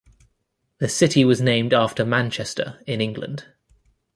[0.79, 3.53] The city was named after Manchester, in England.